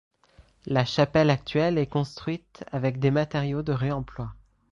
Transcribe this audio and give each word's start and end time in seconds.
La 0.65 0.83
chapelle 0.83 1.29
actuelle 1.29 1.77
est 1.77 1.85
construite 1.85 2.65
avec 2.71 2.97
des 2.97 3.11
matériaux 3.11 3.61
de 3.61 3.71
réemploi. 3.71 4.33